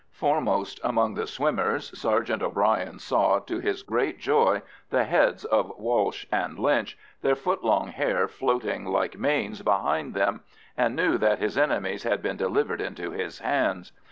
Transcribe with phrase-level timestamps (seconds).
[0.13, 6.25] Foremost among the swimmers Sergeant O'Bryan saw, to his great joy, the heads of Walsh
[6.31, 10.41] and Lynch, their foot long hair floating like manes behind them,
[10.75, 13.91] and knew that his enemies had been delivered into his hands.